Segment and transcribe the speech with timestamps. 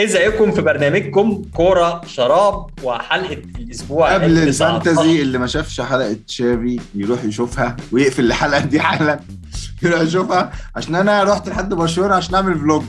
[0.00, 4.76] ازيكم في برنامجكم كورة شراب وحلقة الأسبوع قبل ال 19.
[4.76, 9.20] ال fantasy اللي ما شافش حلقة شافي يروح يشوفها ويقفل الحلقة دي حالا.
[9.82, 10.52] يروح يشوفها.
[10.76, 12.82] عشان أنا رحت لحد برشلونة عشان أعمل vlog.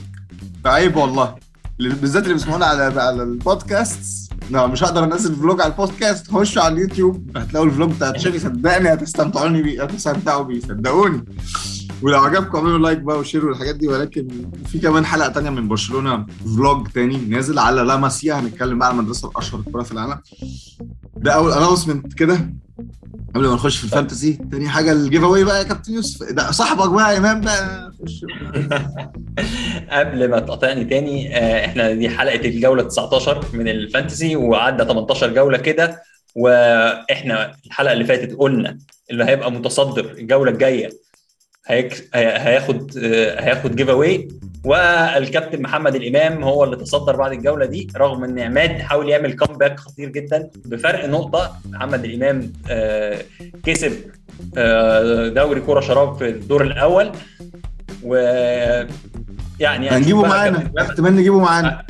[0.64, 1.36] فعيب والله.
[1.80, 4.32] بالذات اللي بيسمعونا على على البودكاست.
[4.52, 6.32] لا مش هقدر أنزل vlog على البودكاست.
[6.32, 7.38] خشوا على اليوتيوب.
[7.38, 11.26] هتلاقوا ال vlog بتاع شافي صدقني هتستمتعوني بيه هتستمتعوا بيه صدقوني.
[12.02, 16.26] ولو عجبكم اعملوا like بقى وشيروا الحاجات دي ولكن في كمان حلقة تانية من برشلونة
[16.56, 20.20] vlog تاني نازل على لا ماسيا هنتكلم بقى عن المدرسة الأشهر الكوره في العالم.
[21.18, 22.54] ده أول announcement كده.
[23.36, 26.32] قبل ما نخش في ال fantasy تاني حاجة ال giveaway بقى يا كابتن يوسف.
[26.32, 27.92] ده صاحبك بقى يا إمام بقى.
[29.92, 35.34] قبل ما تقاطعني تاني آه، إحنا دي حلقة الجولة 19 من ال fantasy وعدى 18
[35.34, 36.02] جولة كده.
[36.36, 38.78] وإحنا الحلقة اللي فاتت قلنا
[39.12, 40.90] اللي هيبقى متصدر الجولة الجاية
[41.70, 42.10] هيك...
[42.14, 44.28] هي- هياخد آه، هياخد giveaway
[44.66, 49.80] والكابتن محمد الإمام هو اللي تصدر بعد الجولة دي رغم إن عماد حاول يعمل comeback
[49.80, 51.58] خطير جدا بفرق نقطة.
[51.70, 53.18] محمد الإمام آه،
[53.66, 53.94] كسب
[54.58, 57.12] آه، دوري كوره شراب في الدور الأول.
[58.04, 58.16] و
[59.60, 60.72] يعني هنجيبه معانا.
[60.82, 61.86] احتمال نجيبه معانا.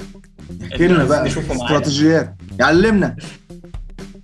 [0.61, 1.27] يحكي لنا بقى.
[1.27, 2.36] استراتيجيات.
[2.59, 3.16] يعلمنا.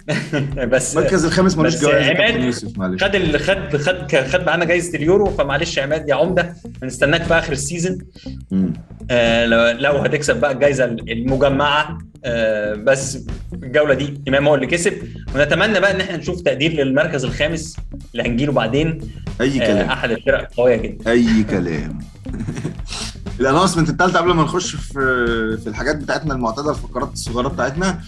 [0.72, 3.03] بس المركز الخامس ملوش جوائز عماد كابتن يوسف معلش.
[3.03, 3.39] خد ال...
[3.39, 7.59] خد خد خد معانا جايزة اليورو فمعلش يا عماد يا عمدة هنستناك في آخر ال
[7.59, 7.98] season.
[9.12, 14.94] آه لو, لو هتكسب بقى الجائزه المجمعة آه بس الجولة دي إمام هو اللي كسب.
[15.36, 17.78] ونتمنى بقى إن إحنا نشوف تقدير للمركز الخامس
[18.12, 19.02] اللي هنجيله بعدين.
[19.42, 19.90] أي آه كلام.
[19.90, 21.12] أحد الفرق القويه جدا.
[21.12, 22.00] أي كلام.
[23.40, 24.94] ال announcement الثالثه قبل ما نخش في
[25.64, 28.00] في الحاجات بتاعتنا المعتادة الفقرات الصغيرة بتاعتنا.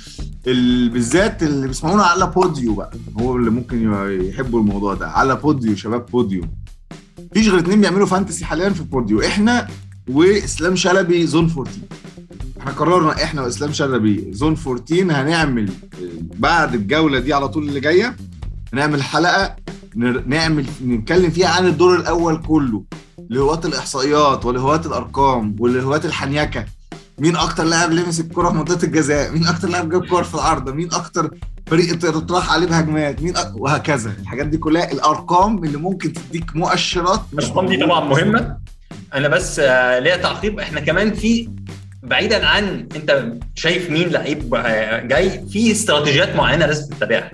[0.54, 2.92] بالذات اللي بيسمعونا على بوديو بقى.
[3.20, 5.08] هو اللي ممكن يحبوا الموضوع ده.
[5.10, 6.44] على بوديو شباب بوديو.
[7.32, 9.68] مفيش غير اتنين بيعملوا fantasy حاليا في بوديو إحنا
[10.10, 11.72] وإسلام شلبي زون 14
[12.60, 15.70] إحنا قررنا إحنا وإسلام شلبي زون 14 هنعمل
[16.40, 18.16] بعد الجولة دي على طول اللي جاية
[18.74, 19.56] هنعمل حلقة
[20.26, 22.84] نعمل نتكلم فيها عن الدور الأول كله.
[23.30, 26.66] لهواة الإحصائيات ولهواة الأرقام ولهواة الحنيكة.
[27.20, 30.72] مين أكتر لاعب لمس الكرة في منطقة الجزاء؟ مين أكتر لاعب جاب كور في العارضه
[30.72, 31.30] مين أكتر
[31.68, 33.52] فريق اتراح عليه بهجمات؟ مين أك...
[33.56, 34.14] وهكذا.
[34.22, 37.78] الحاجات دي كلها الأرقام اللي ممكن تديك مؤشرات مش الأرقام دي.
[37.78, 38.58] طبعا مهمة.
[39.14, 40.60] أنا بس آه، ليا تعقيب.
[40.60, 41.50] إحنا كمان في
[42.04, 47.32] بعيدا عن أنت شايف مين لعيب آه، جاي في استراتيجيات معينة لازم تتبعها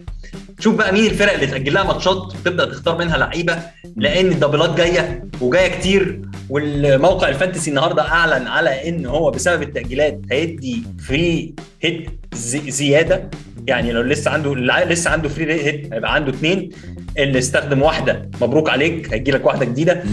[0.59, 3.57] شوف بقى مين الفرق اللي تأجل لها ماتشات وتبدا تختار منها لعيبة
[3.97, 10.21] لأن الدبلات جاية وجاية كتير والموقع ال fantasy النهارده أعلن على إن هو بسبب التأجيلات
[10.31, 13.29] هيدي free hit زي زيادة.
[13.67, 16.69] يعني لو لسه عنده اللي لسه عنده free hit هيبقى عنده اثنين
[17.17, 20.03] اللي استخدم واحدة مبروك عليك هيجي لك واحدة جديدة.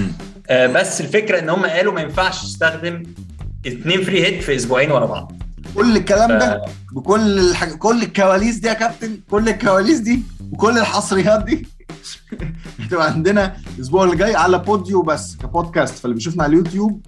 [0.49, 3.03] آه، بس الفكرة إن هم قالوا ما ينفعش تستخدم
[3.67, 5.33] اثنين free hit في أسبوعين ورا بعض.
[5.75, 6.63] كل الكلام ده
[6.93, 7.69] بكل الحاج...
[7.71, 10.23] كل الكواليس دي يا كابتن كل الكواليس دي
[10.53, 11.69] وكل الحصريات دي.
[12.81, 15.99] هتبقى عندنا الأسبوع اللي جاي على بوديو بس كبودكاست.
[15.99, 17.01] فاللي بيشوفنا على اليوتيوب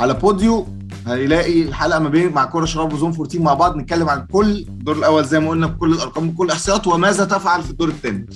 [0.00, 0.66] على بوديو
[1.06, 4.96] هيلاقي الحلقة ما بين مع كورة شراب وزون 14 مع بعض نتكلم عن كل الدور
[4.96, 8.26] الأول زي ما قلنا بكل الأرقام بكل الأحصائيات وماذا تفعل في الدور الثاني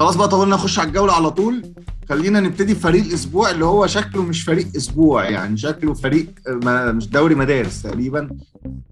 [0.00, 1.62] خلاص بقى طولنا نخش على الجولة على طول.
[2.08, 6.92] خلينا نبتدي بفريق الأسبوع اللي هو شكله مش فريق أسبوع يعني شكله فريق آه، ما
[6.92, 8.28] مش دوري مدارس تقريبا.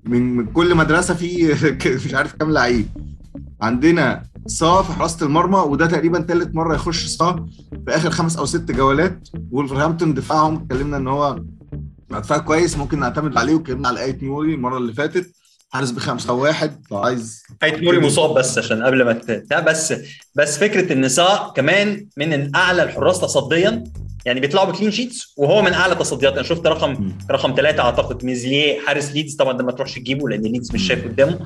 [0.07, 1.55] من كل مدرسة في
[2.07, 2.87] مش عارف كام لعيب.
[3.63, 7.47] عندنا صا في حراسة المرمى وده تقريبا ثالث مرة يخش صا
[7.87, 9.29] في آخر خمس أو ست جولات.
[9.51, 11.39] وولفرهامبتون دفاعهم اتكلمنا إن هو
[12.11, 15.33] دفاع كويس ممكن نعتمد عليه واتكلمنا على إيت نيوري المرة اللي فاتت.
[15.71, 19.21] حارس بخمسة واحد عايز إيت نوري مصاب بس عشان قبل ما
[19.61, 19.95] بس
[20.35, 23.85] بس فكرة إن سا كمان من أعلى الحراس تصديا.
[24.27, 26.33] يعني بيطلعوا ب clean sheets وهو من أعلى تصديات.
[26.33, 27.13] أنا شفت رقم.
[27.31, 28.25] رقم ثلاثة أعتقد.
[28.25, 31.39] ميزليه حارس ليدز طبعا ده ما تروحش تجيبه لأن ليدز مش شايف قدامه.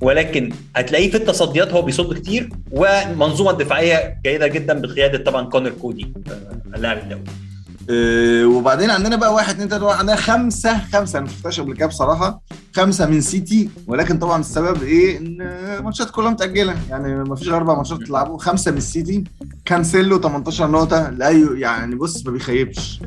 [0.00, 6.12] ولكن هتلاقيه في التصديات هو بيصد كتير والمنظومه الدفاعيه جيدة جدا بقيادة طبعا كونر كودي
[6.30, 7.22] آه، اللاعب الدولي.
[7.90, 11.18] آه، وبعدين عندنا بقى واحد اتنين تلاتة عندنا خمسة خمسة.
[11.18, 12.42] أنا ما شفتهاش قبل كده بصراحة.
[12.76, 15.40] خمسة من سيتي ولكن طبعا السبب إيه؟ إن
[15.78, 16.76] الماتشات كلها متأجلة.
[16.90, 18.38] يعني ما فيش أربع ماتشات تلعبوا.
[18.38, 19.24] خمسة من السيتي
[19.64, 21.10] كانسيلو 18 نقطة.
[21.10, 23.00] لا يعني بص ما بيخيبش.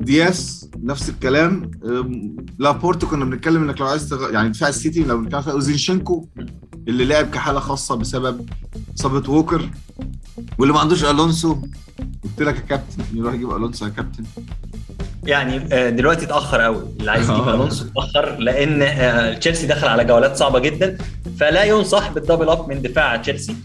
[0.00, 1.70] دياس نفس الكلام.
[1.84, 4.12] أم، لابورت كنا بنتكلم إنك لو عايز.
[4.14, 6.28] يعني دفاع السيتي لو بنتكلم أو زينشينكو
[6.88, 8.48] اللي لعب كحالة خاصة بسبب
[8.98, 9.70] إصابة ووكر
[10.58, 11.56] واللي ما عندوش ألونسو.
[12.24, 14.24] قلت لك يا كابتن يروح يجيب ألونسو يا كابتن.
[15.26, 16.82] يعني آه، دلوقتي اتأخر قوي.
[17.00, 20.98] اللي عايز يجيب ألونسو اتأخر لأن آه، تشيلسي دخل على جولات صعبة جدا.
[21.40, 23.56] فلا ينصح بال double up من دفاع تشيلسي.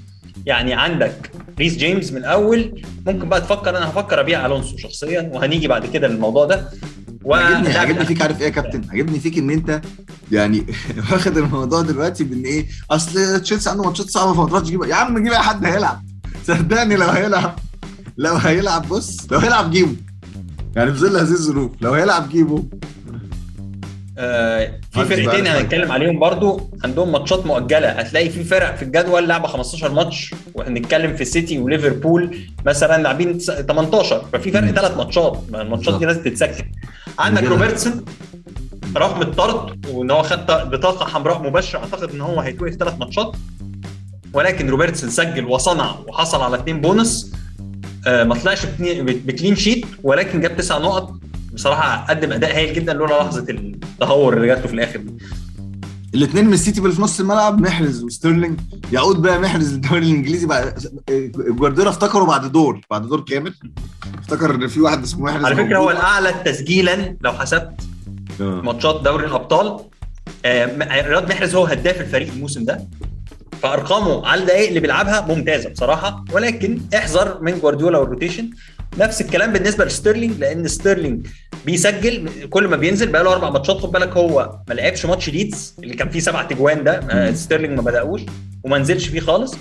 [0.46, 2.82] يعني عندك ريس جيمس من الأول.
[3.06, 6.70] ممكن بقى تفكر أنا هفكر أبيع ألونسو شخصيا وهنيجي بعد كده للموضوع ده.
[7.26, 9.82] عجبني عجبني فيك عارف إيه يا كابتن؟ عجبني فيك إن أنت
[10.32, 10.66] يعني
[11.12, 15.24] واخد الموضوع دلوقتي بإن إيه؟ أصل تشيلسي عنده ماتشات صعبة فما تقدرش تجيبها يا عم
[15.24, 16.04] جيب أي حد هيلعب.
[16.48, 17.60] صدقني لو هيلعب
[18.18, 19.96] لو هيلعب بص لو هيلعب جيبه.
[20.76, 22.64] يعني في ظل هذه الظروف لو هيلعب جيبه
[24.18, 27.88] آه في فرقتين هنتكلم عليهم برضو عندهم ماتشات مؤجلة.
[27.90, 34.26] هتلاقي في فرق في الجدول لعبة 15 ماتش وهنتكلم في السيتي وليفربول مثلا لاعبين 18
[34.34, 36.66] ففي فرق ثلاث ماتشات الماتشات دي لازم تتسكت.
[37.20, 38.06] عندك روبرتسون
[38.98, 43.36] رغم الطرد وإن هو خد بطاقة حمراء مباشرة أعتقد إن هو هيتوقف ثلاث ماتشات.
[44.34, 47.32] ولكن روبرتسون سجل وصنع وحصل على اثنين بونص.
[48.08, 51.14] ما طلعش ب clean sheet ولكن جاب تسع نقط.
[51.54, 55.14] بصراحة قدم أداء هايل جدا لولا لحظة التهور اللي جات له في الآخر دي.
[56.16, 58.60] الاثنين من السيتي اللي في نص الملعب محرز وستيرلينج.
[58.92, 60.80] يعود بقى محرز للدوري الإنجليزي بعد
[61.38, 63.54] جوارديولا افتكره بعد دور بعد دور كامل.
[64.20, 67.82] افتكر إن في واحد اسمه محرز على فكرة هو الأعلى تسجيلا لو حسبت
[68.40, 69.80] ماتشات دوري الأبطال.
[70.46, 72.88] آه رياض محرز هو هداف الفريق الموسم ده.
[73.62, 76.26] فأرقامه على الدقائق اللي بيلعبها ممتازة بصراحة.
[76.32, 78.50] ولكن احذر من جوارديولا وال rotation.
[78.98, 81.28] نفس الكلام بالنسبة لستيرلينج لأن ستيرلينج
[81.66, 83.78] بيسجل كل ما بينزل بقى له أربع ماتشات.
[83.78, 87.34] خد بالك هو ما لعبش ماتش ليدز اللي كان فيه سبع تجوان ده.
[87.34, 88.22] ستيرلينج ما بدأوش
[88.64, 89.56] وما نزلش فيه خالص.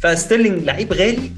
[0.00, 1.30] فستيرلينج لعيب غالي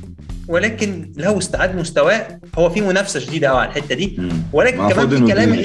[0.50, 4.18] ولكن لو استعاد مستواه هو في منافسة شديدة قوي على الحتة دي.
[4.52, 5.64] ولكن كمان في كلام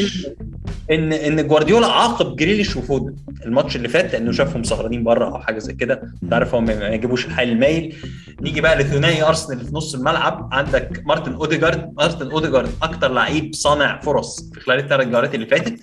[0.92, 3.16] ان ان جوارديولا عاقب جريليش وفودن
[3.46, 6.02] الماتش اللي فات لأنه شافهم سهرانين بره أو حاجة زي كده.
[6.24, 7.96] انت عارف هم ما يجيبوش الحال المايل.
[8.42, 10.50] نيجي بقى لثنائي أرسنال اللي في نص الملعب.
[10.52, 11.94] عندك مارتن أوديجارد.
[11.98, 15.80] مارتن أوديجارد أكتر لعيب صانع فرص في خلال الثلاث جولات اللي فاتت.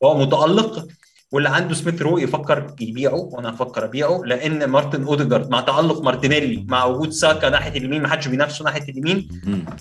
[0.00, 0.86] وهو متألق
[1.32, 6.64] واللي عنده سميث رو يفكر يبيعه وأنا أفكر ابيعه لأن مارتن اوديجارد مع تالق مارتينيلي
[6.68, 9.28] مع وجود ساكا ناحية اليمين ما حدش بينافسه ناحية اليمين.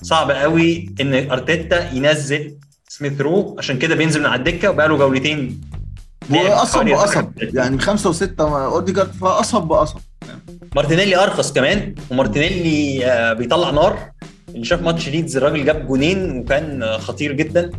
[0.02, 2.58] صعب قوي ان ارتيتا ينزل
[2.88, 5.62] سميث رو عشان كده بينزل من على الدكة وبقى له جولتين
[6.32, 10.00] وقصب بقصب يعني خمسة وستة اوديجارد فقصب بقصب
[10.76, 14.12] مارتينيلي أرخص كمان ومارتينيلي بيطلع نار.
[14.50, 17.72] اللي شاف ماتش ليدز الراجل جاب جونين وكان خطير جدا.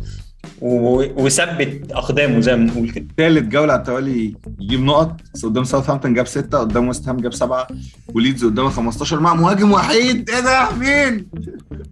[0.61, 3.05] وثبت أقدامه زي ما بنقول كده.
[3.17, 7.67] ثالث جولة على التوالي يجيب نقط قدام ساوثهامبتون جاب ستة قدام ويست هام جاب سبعة
[8.13, 10.29] وليدز قدامه 15 مع مهاجم وحيد.
[10.29, 11.27] إيه ده؟ مين؟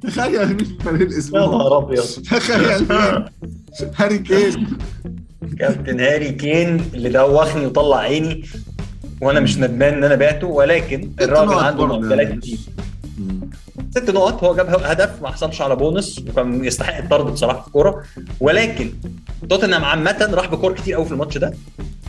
[0.01, 1.41] تخيل مين فريق الأسبوع.
[1.41, 2.03] يا نهار أبيض.
[2.03, 3.25] تخيل مين؟
[3.95, 4.67] هاري كين.
[5.59, 8.45] كابتن هاري كين اللي دوخني وطلع عيني
[9.21, 12.59] وأنا مش ندمان إن أنا بعته ولكن الراجل عنده مقابلات كتير.
[13.91, 14.43] ست نقط.
[14.43, 18.03] هو جاب هدف ما حصلش على بونص وكان يستحق الطرد بصراحة في الكورة.
[18.39, 18.93] ولكن
[19.49, 21.53] توتنهام عامة راح بكور كتير قوي في الماتش ده.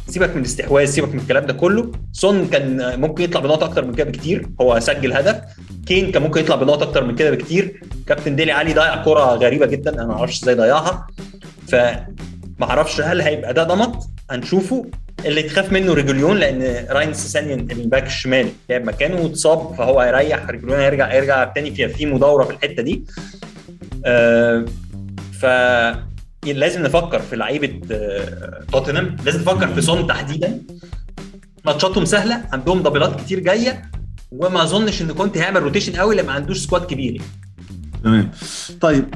[0.09, 1.93] سيبك من الاستحواذ سيبك من الكلام ده كله.
[2.13, 4.47] سون كان ممكن يطلع بنقط أكتر من كده بكتير.
[4.61, 5.41] هو سجل هدف.
[5.87, 7.83] كين كان ممكن يطلع بنقط أكتر من كده بكتير.
[8.07, 9.95] كابتن ديلي علي ضيع كره غريبة جدا.
[9.95, 11.07] أنا ما أعرفش إزاي ضيعها.
[11.69, 12.07] فما
[12.63, 14.87] أعرفش هل هيبقى ده نمط هنشوفه.
[15.25, 20.81] اللي تخاف منه ريجوليون لأن ريان سيسينيون الباك الشمال لعب مكانه واتصاب فهو هيريح ريجوليون
[20.81, 23.05] هيرجع هيرجع تاني في في مداوره في الحتة دي.
[24.07, 24.65] آه
[25.41, 25.47] ف
[26.47, 30.63] لازم نفكر في لعيبة آه توتنهام لازم نفكر في سون تحديدا.
[31.65, 33.83] ماتشاتهم سهلة عندهم دبلات كتير جاية
[34.31, 37.23] وما أظنش إن كونتي هيعمل rotation قوي لأن ما عندوش squad كبير.
[38.05, 38.31] تمام.
[38.81, 39.15] طيب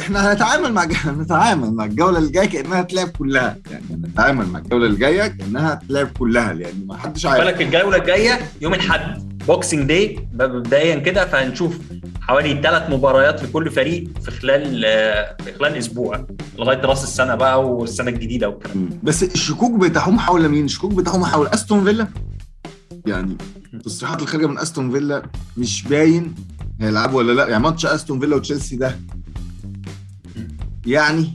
[0.00, 3.58] إحنا هنتعامل مع هنتعامل مع الجولة الجاية كأنها تلعب كلها.
[3.70, 6.52] يعني هنتعامل مع الجولة الجاية كأنها تلعب كلها.
[6.52, 7.44] لأن ما حدش عارف.
[7.44, 11.78] بالك الجولة الجاية يوم الأحد Boxing Day مبدئيا كده فهنشوف
[12.20, 14.82] حوالي ثلاث مباريات لكل فريق في خلال
[15.44, 16.26] في خلال أسبوع
[16.58, 21.46] لغاية راس السنة بقى والسنة الجديدة والكلام بس الشكوك بتاعهم حول مين؟ الشكوك بتاعهم حول
[21.46, 22.08] أستون فيلا؟
[23.06, 23.36] يعني
[23.74, 25.22] التصريحات اللي خارجه من أستون فيلا
[25.56, 26.34] مش باين
[26.82, 28.98] هيلعبوا ولا لا؟ يعني ماتش أستون فيلا وتشيلسي ده
[30.86, 31.34] يعني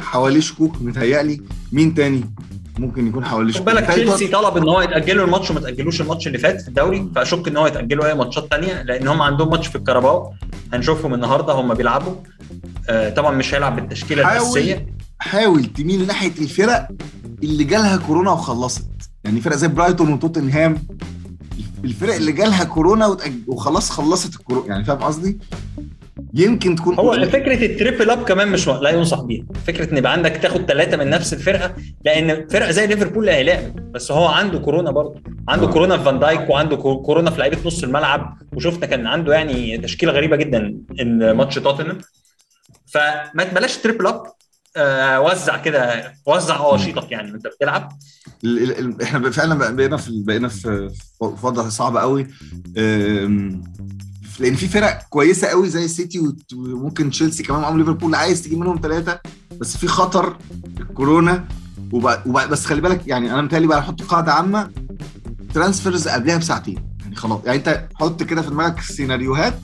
[0.00, 1.40] حواليه شكوك متهيألي.
[1.72, 2.24] مين تاني
[2.78, 6.38] ممكن يكون حواليه شكوك؟ بالك تشيلسي طلب إن هو يتأجلوا الماتش وما تأجلوش الماتش اللي
[6.38, 9.76] فات في الدوري فأشك إن هو يتأجلوا أي ماتشات تانية لأن هم عندهم ماتش في
[9.76, 10.34] الكاراباو.
[10.72, 12.14] هنشوفهم النهارده هم بيلعبوا.
[12.88, 14.86] آه طبعا مش هيلعب بالتشكيلة حاول الأساسية.
[15.18, 16.88] حاول تميل ناحية الفرق
[17.42, 18.88] اللي جالها كورونا وخلصت.
[19.24, 20.78] يعني فرق زي برايتون وتوتنهام.
[21.84, 23.32] الفرق اللي جالها كورونا وتأج...
[23.46, 25.38] وخلاص خلصت الكورونا يعني فاهم قصدي؟
[26.34, 30.12] يمكن تكون هو فكرة ال triple up كمان مش لا ينصح بيها فكرة إن يبقى
[30.12, 34.90] عندك تاخد ثلاثة من نفس الفرقة لأن فرقة زي ليفربول هيلاعب بس هو عنده كورونا
[34.90, 35.70] برضه عنده آه.
[35.70, 40.12] كورونا في فان دايك وعنده كورونا في لعيبة نص الملعب وشفنا كان عنده يعني تشكيلة
[40.12, 41.98] غريبة جدا ان ماتش توتنهام
[42.86, 44.22] فما بلاش triple up
[44.78, 47.92] آه وزع كده وزع اواشيطك يعني وانت بتلعب.
[49.02, 52.26] إحنا فعلا بقينا في بقينا في وضع صعب قوي.
[54.40, 58.80] لأن في فرق كويسة قوي زي السيتي وممكن تشيلسي كمان معاهم ليفربول عايز تجيب منهم
[58.82, 59.20] ثلاثة
[59.60, 60.36] بس في خطر
[60.80, 61.48] الكورونا
[61.92, 62.04] وب...
[62.26, 62.38] وب...
[62.50, 64.70] بس خلي بالك يعني أنا متهيألي بقى أحط قاعدة عامة
[65.54, 66.88] transfers قبلها بساعتين.
[67.00, 69.58] يعني خلاص يعني أنت حط كده في دماغك سيناريوهات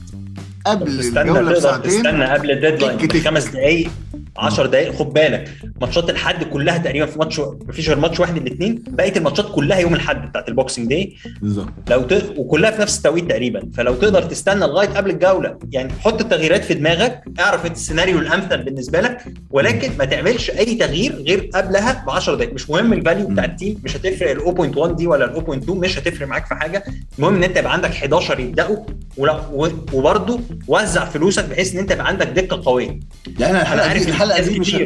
[0.66, 2.96] قبل الجولة بساعتين تستنى قبل ال deadline.
[2.96, 3.90] بخمس دقائق
[4.36, 8.82] 10 دقائق خد بالك ماتشات الحد كلها تقريبا في ماتش مفيش غير ماتش واحد الاثنين
[8.88, 11.68] بقية الماتشات كلها يوم الحد بتاعت ال Boxing Day بالظبط.
[11.90, 12.32] لو ت...
[12.36, 13.62] وكلها في نفس التوقيت تقريبا.
[13.74, 18.62] فلو تقدر تستنى لغاية قبل الجولة يعني حط التغييرات في دماغك اعرف انت السيناريو الأمثل
[18.62, 22.98] بالنسبة لك ولكن ما تعملش أي تغيير غير قبلها ب 10 دقائق مش مهم ال
[22.98, 26.46] value بتاع ال team مش هتفرق ال 0.1 دي ولا ال 0.2 مش هتفرق معاك
[26.46, 26.84] في حاجة.
[27.18, 28.76] المهم إن أنت يبقى عندك 11 يبدأوا
[29.16, 33.00] ولا- و- وبرضه وزع فلوسك بحيث إن أنت يبقى عندك دكة قوية
[33.38, 34.76] يعني أنا الحلقة دي الحلقة دي مش.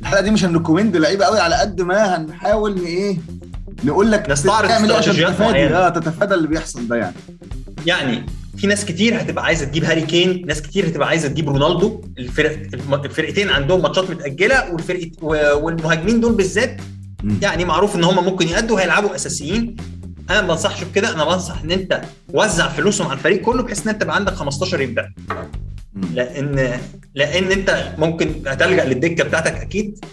[0.00, 3.16] الحلقة دي مش هن recommend لعيبة قوي على قد ما هنحاول إيه
[3.84, 5.76] نقول لك نستعرض عشان استراتيجيات معينة.
[5.76, 7.14] آه تتفادى اللي بيحصل ده يعني
[7.86, 8.26] يعني
[8.56, 12.58] في ناس كتير هتبقى عايزة تجيب هاري كين ناس كتير هتبقى عايزة تجيب رونالدو الفرق
[13.04, 16.80] الفرقتين عندهم ماتشات متأجلة والفرق والمهاجمين دول بالذات.
[17.42, 19.76] يعني معروف إن هم ممكن يأدوا هيلعبوا أساسيين
[20.30, 22.00] أنا ما بنصحش بكده أنا بنصح إن أنت
[22.34, 25.12] وزع فلوسهم على الفريق كله بحيث إن أنت يبقى عندك 15 يبدأ.
[26.14, 26.80] لأن
[27.14, 30.04] لأن أنت ممكن هتلجأ للدكة بتاعتك أكيد.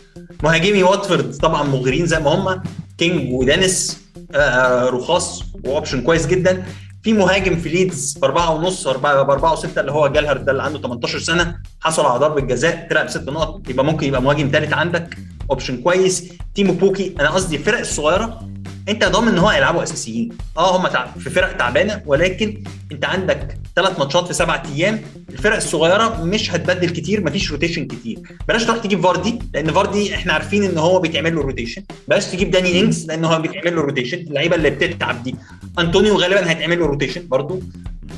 [0.44, 2.62] مهاجمي واتفورد طبعا مغريين زي ما هم.
[2.98, 4.02] كينج ودانيس
[4.36, 6.66] آه رخاص و option كويس جدا.
[7.04, 10.64] في مهاجم في ليدز ب 4 ونص ب 4 و6 اللي هو جيلهارت ده اللي
[10.64, 11.56] عنده 18 سنة.
[11.82, 15.18] حصل على ضربة جزاء طلع بست نقط يبقى ممكن يبقى مهاجم ثالث عندك.
[15.52, 16.30] option كويس.
[16.56, 18.50] تيمو بوكي أنا قصدي الفرق الصغيرة.
[18.90, 20.30] انت ضامن ان هو هيلعبوا أساسيين.
[20.58, 21.06] آه هم تع...
[21.20, 25.02] في فرق تعبانة ولكن انت عندك ثلاث ماتشات في سبعة أيام.
[25.30, 28.20] الفرق الصغيرة مش هتبدل كتير مفيش rotation كتير.
[28.48, 32.52] بلاش تروح تجيب فاردي لأن فاردي إحنا عارفين إن هو بيتعمل له rotation بلاش تجيب
[32.52, 35.36] داني إنجز لأن هو بيتعمل له rotation اللعيبة اللي بتتعب دي.
[35.80, 37.60] أنطونيو غالبا هيتعمل له rotation برضو.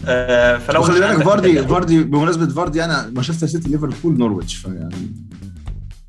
[0.07, 5.15] آه فلو وخلي مش بالك فاردي فاردي بمناسبة فاردي أنا مانشستر سيتي ليفربول نورويتش فيعني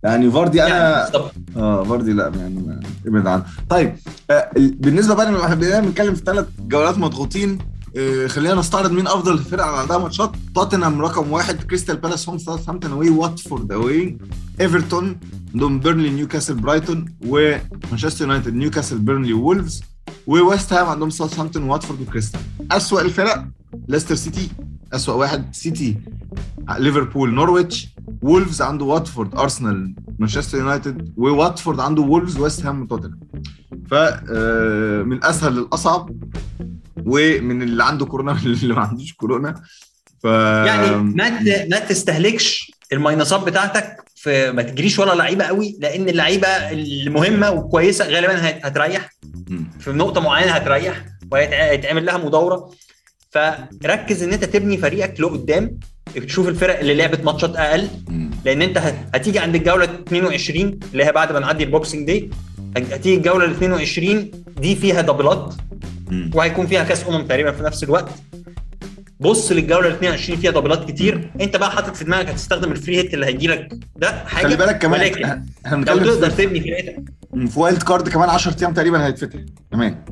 [0.03, 1.33] يعني فاردي يعني أنا بالظبط.
[1.57, 2.76] آه فاردي لا يعني
[3.07, 3.45] ابعد عنه.
[3.69, 3.97] طيب
[4.31, 7.59] آه ال- بالنسبة بقى لما بدأنا بنتكلم في ثلاث جولات مضغوطين
[7.97, 10.33] آه خلينا نستعرض مين أفضل الفرق اللي عندها ماتشات.
[10.55, 14.19] توتنهام رقم واحد كريستال بالاس home ساوثهامبتون away واتفورد away
[14.61, 15.17] إيفرتون
[15.55, 19.83] عندهم بيرنلي نيوكاسل برايتون ومانشستر يونايتد نيوكاسل بيرنلي وولفز
[20.27, 22.41] وويست هام عندهم ساوثهامبتون واتفورد وكريستال.
[22.71, 23.45] أسوأ الفرق
[23.89, 24.49] ليستر سيتي.
[24.93, 25.99] أسوأ واحد سيتي.
[26.79, 27.89] ليفربول نورويتش.
[28.23, 29.95] وولفز عنده واتفورد أرسنال.
[30.19, 33.21] مانشستر يونايتد وواتفورد عنده وولفز ويست هام وتوتنهام.
[33.91, 36.11] ف آه، من الاسهل للاصعب
[37.07, 39.55] ومن اللي عنده كورونا اللي ما عندوش كورونا.
[40.23, 41.31] ف يعني ما
[41.71, 48.49] ما تستهلكش الماينصات بتاعتك في ما تجريش ورا لعيبة قوي لأن اللعيبة المهمة والكويسه غالبا
[48.51, 49.11] هت- هتريح.
[49.81, 52.71] في نقطة معينة هتريح وهيتعمل لها مدوره
[53.31, 55.79] فركز إن أنت تبني فريقك لقدام.
[56.27, 57.89] تشوف الفرق اللي لعبت ماتشات أقل.
[58.47, 62.31] لأن انت هت- هتيجي عند الجوله 22 اللي هي بعد ما نعدي ال Boxing Day
[62.77, 65.55] هتيجي الجوله ال 22 دي فيها double ات.
[66.35, 68.09] وهيكون فيها كاس امم تقريبا في نفس الوقت.
[69.21, 71.31] بص للجوله ال 22 فيها double ات كتير.
[71.41, 74.45] انت بقى حاطط في دماغك هتستخدم ال free hit اللي هيجي لك ده حاجة.
[74.47, 76.97] خلي بالك كمان ولكن إحنا لو تقدر تبني فرقتك.
[77.49, 79.39] في وايلد كارد كمان 10 أيام تقريبا هيتفتح.
[79.73, 80.05] كمان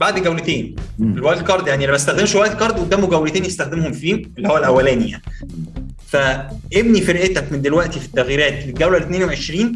[0.00, 0.76] بعد جولتين.
[1.00, 4.56] ال wild card يعني اللي ما استخدمش wild card قدامه جولتين يستخدمهم فيه اللي هو
[4.58, 5.22] الأولاني يعني.
[6.08, 9.72] فابني فرقتك من دلوقتي في التغييرات للجوله ال 22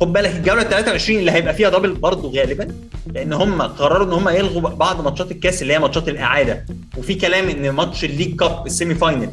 [0.00, 2.68] خد بالك الجولة ال 23 اللي هيبقى فيها double برضه غالبا
[3.14, 6.64] لأن هم قرروا إن هم يلغوا بعض ماتشات الكاس اللي هي ماتشات الإعادة.
[6.98, 9.30] وفي كلام إن ماتش ال League Cup ال semi final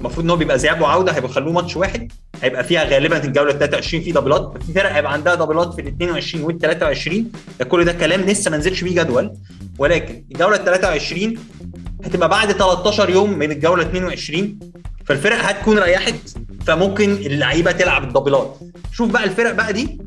[0.00, 3.58] المفروض إن هو بيبقى ذهاب وعودة هيبقى خلوه ماتش واحد هيبقى فيها غالبا الجولة ال
[3.58, 7.32] 23 في double ات في فرق هيبقى عندها double ات في ال 22 وال 23
[7.58, 9.32] ده كل ده كلام لسه ما نزلش بيه جدول.
[9.78, 11.34] ولكن الجولة ال 23
[12.04, 14.58] هتبقى بعد 13 يوم من الجولة 22
[15.06, 16.14] فالفرق هتكون ريحت
[16.66, 18.58] فممكن اللعيبة تلعب ال double ات.
[18.92, 19.98] شوف بقى الفرق بقى دي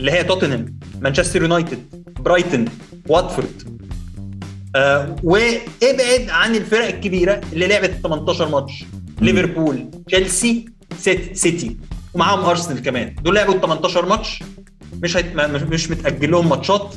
[0.00, 1.78] اللي هي توتنهام مانشستر يونايتد
[2.20, 2.64] برايتون
[3.08, 3.76] واتفورد.
[4.76, 8.84] آه وابعد عن الفرق الكبيرة اللي لعبت 18 ماتش.
[9.20, 10.64] ليفربول تشيلسي
[10.98, 11.76] سيت سيتي.
[12.14, 13.14] ومعاهم أرسنال كمان.
[13.22, 14.42] دول لعبوا 18 ماتش
[15.02, 15.36] مش هيت...
[15.36, 16.94] مش متأجل لهم ماتشات.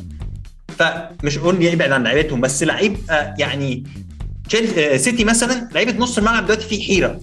[0.77, 3.83] فمش قول لي ابعد عن لعيبتهم بس لعيب آه يعني
[4.97, 7.19] سيتي مثلا لعيبة نص الملعب دلوقتي في حيرة.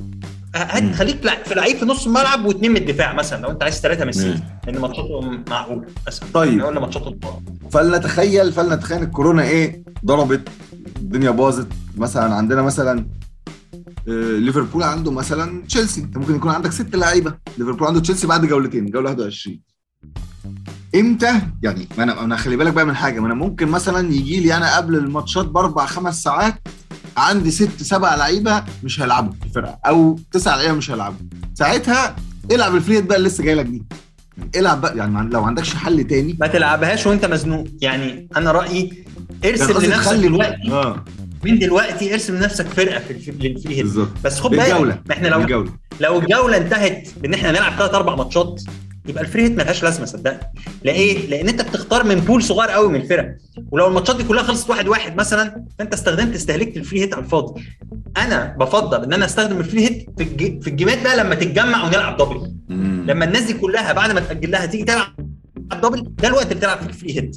[0.54, 3.74] آه، هات خليك في لعيب في نص الملعب واثنين من الدفاع مثلا لو انت عايز
[3.74, 6.62] ثلاثة من السيتي لأن ماتشاتهم معقوله مثلا طيب.
[6.62, 7.18] ولا ماتشاتهم.
[7.72, 10.48] فلنتخيل فلنتخيل الكورونا إيه؟ ضربت
[10.96, 11.66] الدنيا باظت.
[11.96, 13.06] مثلا عندنا مثلا
[14.08, 16.00] آه، ليفربول عنده مثلا تشيلسي.
[16.00, 17.34] أنت ممكن يكون عندك ست لعيبة.
[17.58, 19.60] ليفربول عنده تشيلسي بعد جولتين جولة 21
[20.94, 23.20] إمتى؟ يعني ما أنا أنا خلي بالك بقى من حاجة.
[23.20, 26.54] ما أنا ممكن مثلا يجي لي أنا قبل الماتشات بأربع خمس ساعات
[27.16, 31.18] عندي ست سبع لعيبة مش هيلعبوا في الفرقة أو تسع لعيبة مش هيلعبوا.
[31.54, 32.16] ساعتها
[32.52, 33.82] العب ال free hit بقى اللي لسه جاي لك دي.
[34.56, 36.36] العب بقى يعني لو ما عندكش حل تاني.
[36.40, 37.66] ما تلعبهاش وأنت مزنوق.
[37.82, 39.04] يعني أنا رأيي
[39.44, 41.04] ارسم لنفسك دلوقتي آه.
[41.44, 43.86] من دلوقتي ارسم لنفسك فرقة في لل free hit
[44.24, 45.72] بس خد بالك إحنا لو بالجولة.
[46.00, 48.62] لو الجولة انتهت بإن إحنا نلعب ثلاث أربع ماتشات
[49.08, 50.40] يبقى ال free hit ملهاش لازمة صدقني.
[50.84, 53.36] ليه؟ لأن أنت بتختار من pool صغير قوي من الفرق.
[53.70, 57.24] ولو الماتشات دي كلها خلصت واحد واحد مثلا فأنت استخدمت استهلكت ال free hit على
[57.24, 57.62] الفاضي.
[58.16, 60.62] أنا بفضل إن أنا أستخدم ال free hit في الج...
[60.62, 62.52] في ال game ات بقى لما تتجمع ونلعب double
[63.08, 65.12] لما الناس دي كلها بعد ما تأجل لها تيجي تلعب
[65.82, 67.36] double ده الوقت اللي بتلعب فيه ال free hit.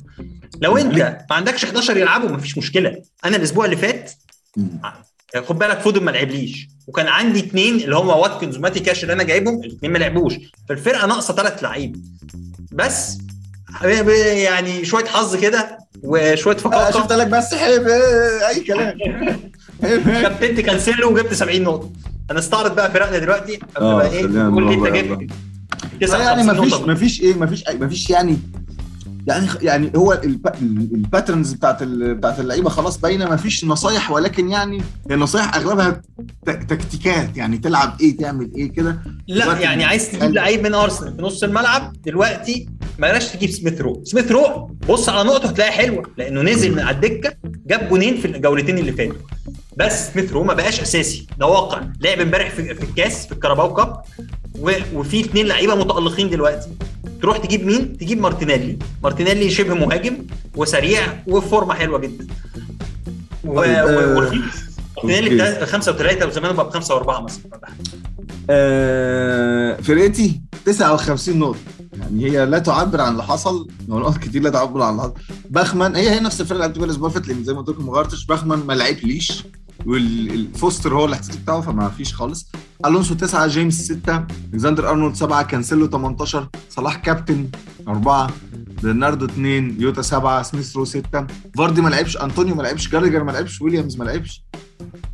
[0.61, 0.97] لو أنت
[1.29, 3.01] ما عندكش 11 يلعبوا مفيش مشكلة.
[3.25, 4.11] أنا الأسبوع اللي فات
[5.45, 6.67] خد بالك فودن ما لعبليش.
[6.89, 10.33] وكان عندي اثنين اللي هم واتكنز وماتي كاش اللي أنا جايبهم الاثنين ما لعبوش.
[10.69, 12.05] فالفرقة ناقصة ثلاث لعيب.
[12.71, 13.17] بس
[13.83, 16.91] يعني شوية حظ كده وشوية آه، فقاقة.
[16.91, 18.97] شفت لك بس حيب آه، أي كلام.
[19.83, 20.21] آه.
[20.21, 21.89] كابتنت كانسيلو وجبت 70 نقطة.
[22.31, 23.59] هنستعرض بقى فرقنا دلوقتي.
[23.75, 25.27] قبل آه، ما إيه قول لي أنت بقى، جبت يعني
[26.01, 26.85] 59 ما فيش نقطة.
[26.87, 28.37] ما فيش إيه ما فيش ما فيش يعني
[29.27, 30.55] يعني يعني هو ال p-
[30.93, 36.01] ال patterns بتاعت بتاعت اللعيبة خلاص باينة ما فيش نصايح ولكن يعني النصايح أغلبها
[36.45, 38.99] تكتيكات يعني تلعب إيه تعمل إيه كده.
[39.27, 43.81] لا يعني عايز تجيب قال- لعيب من أرسنال في نص الملعب دلوقتي بلاش تجيب سميث
[43.81, 44.01] رو.
[44.03, 47.33] سميث رو بص على نقطة هتلاقيها حلوة لأنه نزل من على الدكة
[47.67, 49.15] جاب جونين في الجولتين اللي فاتوا.
[49.77, 51.27] بس سميث رو ما بقاش أساسي.
[51.39, 51.81] ده واقع.
[52.01, 54.01] لعب امبارح في, الكاس في ال Carabao Cup
[54.93, 56.69] وفي اثنين لعيبة متألقين دلوقتي.
[57.21, 60.17] تروح تجيب مين؟ تجيب مارتينيلي مارتينيلي شبه مهاجم
[60.55, 62.27] وسريع وفي فورمه حلوة جدا
[63.45, 63.55] و...
[63.55, 63.69] طيب،.
[63.69, 64.69] آه، ورخيص
[65.03, 65.35] مارتينيلي.
[65.35, 67.43] بتاع خمسة وثلاثه وزمان بقى بخمسة وأربعة مثلا
[68.49, 71.57] آه فرقتي 59 نقطة
[71.99, 75.13] يعني هي لا تعبر عن اللي حصل نقط كتير لا تعبر عن اللي حصل
[75.49, 77.85] بخمان هي هي نفس الفرقة اللي بيها الأسبوع اللي فات لأن زي ما قلت لكم
[77.85, 79.43] ما غيرتش بخمان ما لعبليش
[79.85, 82.51] والفوستر هو الاحتياطي بتاعه فما فيش خالص
[82.85, 87.49] ألونسو 9 جيمس 6 ألكسندر أرنولد 7 كانسيلو 18 صلاح كابتن
[87.87, 88.31] 4
[88.83, 93.31] برناردو 2 جوتا 7 سميث رو 6 فاردي ما لعبش أنطونيو ما لعبش جالجر ما
[93.31, 94.43] لعبش ويليامز ما لعبش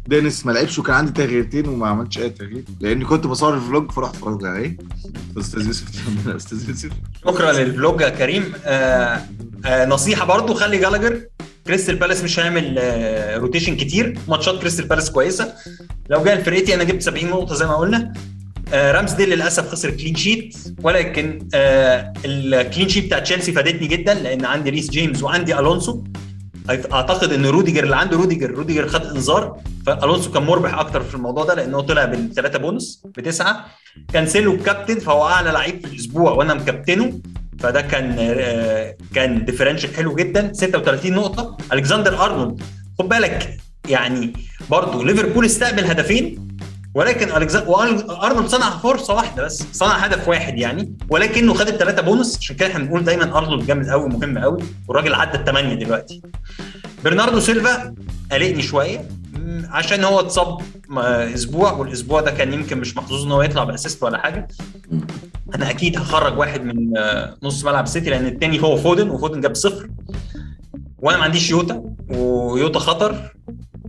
[0.07, 3.91] دينيس ما لعبش وكان عندي تغييرتين وما عملتش أي تغيير لأني كنت بصور ال vlog
[3.91, 4.77] فرحت اتفرجت على إيه؟
[5.37, 5.85] أستاذ يوسف.
[6.35, 6.89] أستاذ يوسف.
[7.27, 8.53] شكرا لل vlog يا كريم.
[8.65, 9.21] آه
[9.65, 11.21] آه نصيحة برضو خلي جالاجر
[11.67, 14.17] كريستال بالاس مش هيعمل آه rotation كتير.
[14.27, 15.53] ماتشات كريستال بالاس كويسة.
[16.09, 18.13] لو جاي لفرقتي أنا جبت 70 نقطة زي ما قلنا.
[18.73, 24.13] آه رامسديل للأسف خسر clean sheet ولكن آه ال clean sheet بتاع تشيلسي فادتني جدا
[24.13, 26.03] لأن عندي ريس جيمس وعندي ألونسو.
[26.69, 29.59] أعتقد إن روديجر اللي عنده روديجر روديجر خد إنذار.
[29.85, 33.65] فألونسو كان مربح أكتر في الموضوع ده لأنه طلع بالثلاثة بونص بتسعة.
[34.13, 37.19] كانسيلو كابتن فهو أعلى لعيب في الأسبوع وأنا مكابتنه.
[37.59, 40.53] فده كان آه، كان differential حلو جدا.
[40.53, 41.57] 36 نقطة.
[41.73, 42.61] ألكسندر أرنولد
[42.99, 43.57] خد بالك
[43.89, 44.33] يعني
[44.69, 46.47] برضه ليفربول استقبل هدفين
[46.93, 47.31] ولكن
[47.67, 52.67] وارنولد صنع فرصة واحدة بس صنع هدف واحد يعني ولكنه خد الثلاثه بونص عشان كده
[52.69, 56.21] إحنا بنقول دايما أرنولد جامد قوي مهم قوي والراجل عدى الثمانيه دلوقتي.
[57.03, 57.95] برناردو سيلفا
[58.31, 59.07] قلقني شوية
[59.69, 60.61] عشان هو اتصاب
[61.33, 64.47] أسبوع والأسبوع ده كان يمكن مش محظوظ إن هو يطلع ب assist ولا حاجة.
[65.55, 69.55] أنا أكيد هخرج واحد من آه، نص ملعب السيتي لأن التاني هو فودن وفودن جاب
[69.55, 69.89] صفر.
[70.97, 73.34] وأنا ما عنديش يوتا ويوتا خطر.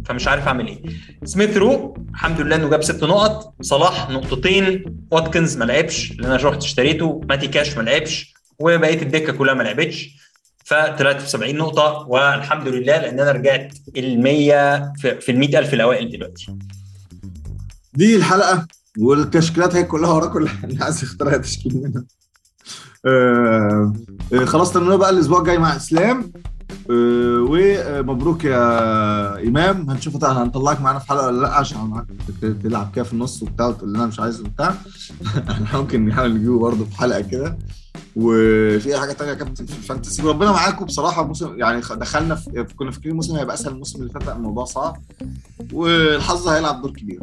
[0.06, 0.82] فمش عارف أعمل إيه.
[1.24, 3.54] سميث رو الحمد لله إنه جاب ست نقط.
[3.60, 4.84] صلاح نقطتين.
[5.10, 7.20] واتكنز ما لعبش لأن أنا رحت اشتريته.
[7.28, 8.34] ماتي كاش ما لعبش.
[8.58, 10.08] وبقيه الدكة كلها ما لعبتش.
[10.64, 12.06] ف 73 نقطة.
[12.08, 16.56] والحمد لله لأن أنا رجعت ال 100 في ال 100000 الأوائل دلوقتي.
[17.94, 18.66] دي الحلقة
[18.98, 22.04] والتشكيلات هي كلها وراكم اللي اللي عايز يختار تشكيل منها؟
[23.06, 23.92] آه
[24.32, 26.32] آه خلاص تنونا بقى الأسبوع الجاي مع إسلام.
[26.90, 29.90] آه ومبروك يا إمام.
[29.90, 32.04] هنشوف هنطلعك معانا في حلقة ولا لأ عشان
[32.62, 34.74] تلعب كده في النص وبتاع وتقول لنا مش عايز وبتاع.
[35.50, 37.58] إحنا ممكن نحاول نجيبه برضه في حلقة كده.
[38.16, 40.84] وفي أي حاجة تانية يا كابتن؟ في الفانتسي وربنا معاكم.
[40.84, 44.96] بصراحة موسم يعني دخلنا في كنا فاكرين الموسم هيبقى أسهل الموسم اللي فات الموضوع صعب.
[45.72, 47.20] والحظ هيلعب دور كبير.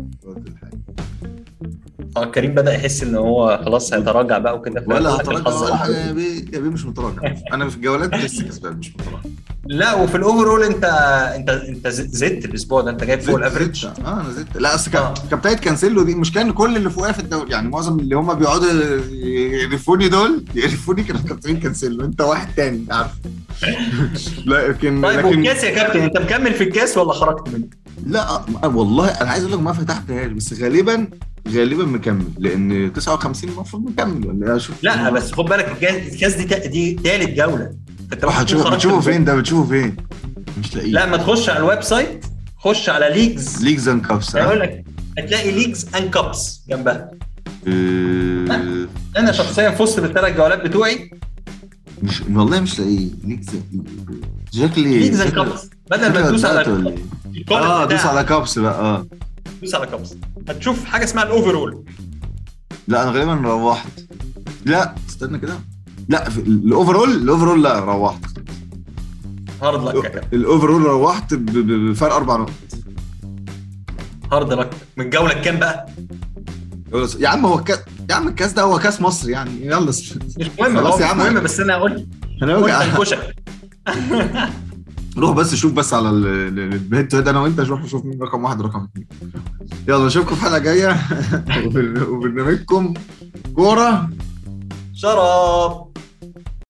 [2.18, 6.08] آه كريم بدأ يحس إن هو خلاص هيتراجع بقى وكده ولا هتراجع ولا حاجة.
[6.08, 9.20] يا بيه يا بيه مش متراجع أنا في الجولات لسه كسبان مش متراجع
[9.66, 10.84] لا وفي ال overall انت
[11.36, 13.86] انت أنت زدت الأسبوع ده أنت جايب فوق ال average.
[13.86, 15.14] آه أنا زدت لا أصل آه.
[15.14, 18.34] كان- كابتن كانسيلو دي المشكلة ان كل اللي فوقها في الدوري يعني معظم اللي هم
[18.34, 18.68] بيقعدوا
[19.12, 23.12] يقرفوني دول يقرفوني كانوا كابتنين كانسيلو أنت واحد تاني عارف
[24.46, 27.68] لكن طيب لكن والكاس يا كابتن أنت مكمل في الكاس ولا خرجت منه؟
[28.06, 31.08] لا والله أنا عايز أقول لك ما فتحتهاش بس غالبا
[31.48, 36.68] غالبا مكمل لأن 59 المفروض مكمل ولا إيه؟ أشوف لا بس خد بالك الكاس دي
[36.68, 37.72] دي ثالث جولة.
[38.12, 39.96] فأنت ممكن تكون هتشوف خرجت بتشوفه فين؟ ده؟ بتشوفه فين؟
[40.60, 40.92] مش لاقيه.
[40.92, 42.26] لا ما تخش على ال website
[42.60, 43.64] خش على leagues.
[43.64, 44.84] leagues and cups هيقول لك
[45.18, 47.12] هتلاقي leagues and cups جنبها.
[47.68, 51.12] آه، أنا شخصيا فزت بالثلاث جولات بتوعي.
[52.04, 53.10] مش والله مش لاقيه.
[53.24, 53.50] leagues
[54.54, 55.70] شكلي leagues and cups.
[55.92, 56.96] بدل ما تدوس على إيه؟
[57.58, 59.06] آه دوس على cups بقى آه.
[59.64, 60.16] دوس على cups
[60.50, 61.84] هتشوف حاجة اسمها ال overall
[62.88, 63.88] لا أنا غالبا روحت.
[64.66, 65.60] لا استنى كده.
[66.10, 68.22] لا ال overall ال overall لا روحت.
[69.62, 72.52] hard luck ال overall روحت بفرق أربع نقط.
[74.32, 75.86] hard luck من الجوله الكام بقى؟
[77.20, 79.66] يا عم هو الكاس يا عم الكاس ده هو كاس مصر يعني.
[79.66, 80.14] يلا مش
[80.60, 81.18] مهم خلاص يا عم.
[81.18, 82.08] مهم بس أنا قلت
[82.42, 82.56] أنا
[82.96, 83.16] قلت
[85.18, 88.62] روح بس شوف بس على الهيد تو هيد أنا وانت شوف شوف مين رقم واحد
[88.62, 89.08] رقم اثنين
[89.88, 90.98] يلا نشوفكم في حلقة جاية.
[92.10, 92.94] وبرنامجكم
[93.56, 94.10] كورة.
[94.94, 95.93] شراب